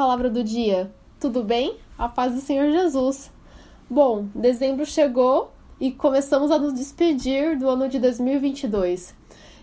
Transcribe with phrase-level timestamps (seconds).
[0.00, 0.90] Palavra do Dia.
[1.20, 1.76] Tudo bem?
[1.98, 3.30] A paz do Senhor Jesus.
[3.88, 9.14] Bom, dezembro chegou e começamos a nos despedir do ano de 2022.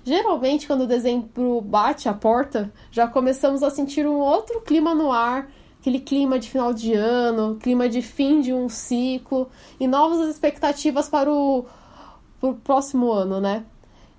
[0.04, 5.50] Geralmente, quando dezembro bate a porta, já começamos a sentir um outro clima no ar,
[5.80, 9.50] aquele clima de final de ano, clima de fim de um ciclo
[9.80, 11.66] e novas expectativas para o,
[12.40, 13.66] para o próximo ano, né?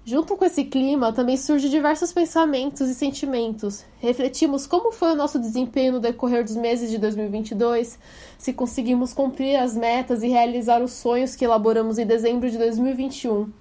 [0.08, 3.84] Junto com esse clima, também surgem diversos pensamentos e sentimentos.
[3.98, 7.98] Refletimos como foi o nosso desempenho no decorrer dos meses de 2022,
[8.38, 13.52] se conseguimos cumprir as metas e realizar os sonhos que elaboramos em dezembro de 2021.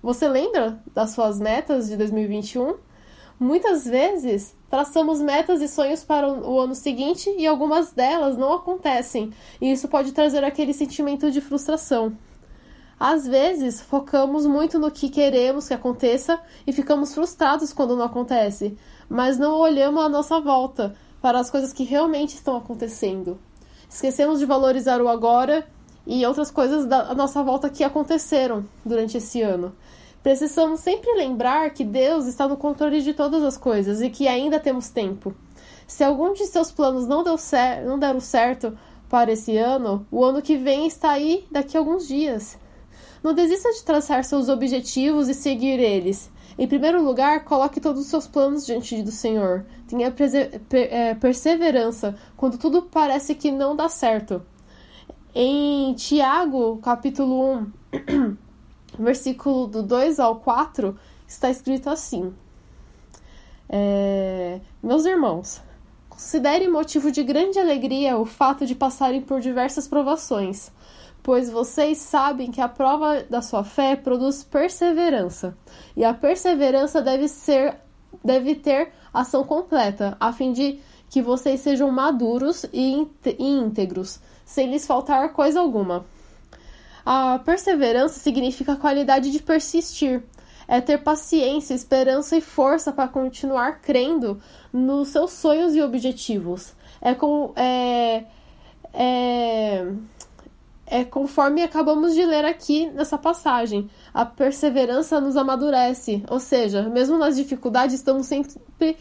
[0.00, 2.76] Você lembra das suas metas de 2021?
[3.36, 9.32] Muitas vezes traçamos metas e sonhos para o ano seguinte e algumas delas não acontecem,
[9.60, 12.16] e isso pode trazer aquele sentimento de frustração.
[12.98, 18.76] Às vezes, focamos muito no que queremos que aconteça e ficamos frustrados quando não acontece,
[19.08, 23.38] mas não olhamos à nossa volta para as coisas que realmente estão acontecendo.
[23.88, 25.66] Esquecemos de valorizar o agora
[26.06, 29.74] e outras coisas da nossa volta que aconteceram durante esse ano.
[30.22, 34.58] Precisamos sempre lembrar que Deus está no controle de todas as coisas e que ainda
[34.58, 35.34] temos tempo.
[35.86, 38.76] Se algum de seus planos não, deu cer não deram certo
[39.08, 42.58] para esse ano, o ano que vem está aí daqui a alguns dias.
[43.26, 46.30] Não desista de traçar seus objetivos e seguir eles.
[46.56, 49.66] Em primeiro lugar, coloque todos os seus planos diante do Senhor.
[49.88, 50.14] Tenha
[50.70, 54.42] é, perseverança quando tudo parece que não dá certo.
[55.34, 58.36] Em Tiago, capítulo 1,
[58.96, 62.32] versículo do 2 ao 4, está escrito assim:
[63.68, 65.60] é, Meus irmãos,
[66.08, 70.70] considere motivo de grande alegria o fato de passarem por diversas provações
[71.26, 75.58] pois vocês sabem que a prova da sua fé produz perseverança,
[75.96, 77.78] e a perseverança deve ser
[78.22, 80.78] deve ter ação completa, a fim de
[81.10, 83.08] que vocês sejam maduros e
[83.40, 86.06] íntegros, sem lhes faltar coisa alguma.
[87.04, 90.22] A perseverança significa a qualidade de persistir,
[90.68, 94.40] é ter paciência, esperança e força para continuar crendo
[94.72, 96.72] nos seus sonhos e objetivos.
[97.02, 97.16] É
[97.56, 98.24] é,
[98.94, 99.92] é
[100.86, 103.90] é conforme acabamos de ler aqui nessa passagem.
[104.14, 108.96] A perseverança nos amadurece, ou seja, mesmo nas dificuldades, estamos sempre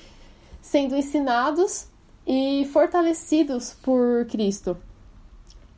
[0.62, 1.88] sendo ensinados
[2.26, 4.76] e fortalecidos por Cristo.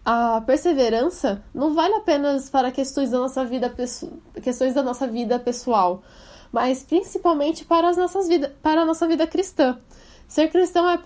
[0.06, 3.74] A perseverança não vale apenas para questões da nossa vida,
[4.42, 6.02] questões da nossa vida pessoal,
[6.50, 9.78] mas principalmente para, as nossas vida, para a nossa vida cristã.
[10.28, 11.00] Ser cristão é,